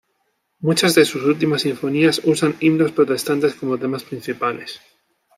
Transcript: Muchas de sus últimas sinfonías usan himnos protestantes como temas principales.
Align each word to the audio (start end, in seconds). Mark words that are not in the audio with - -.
Muchas 0.61 0.95
de 0.95 1.05
sus 1.05 1.21
últimas 1.25 1.61
sinfonías 1.61 2.21
usan 2.23 2.55
himnos 2.59 2.91
protestantes 2.91 3.53
como 3.53 3.77
temas 3.77 4.03
principales. 4.03 4.81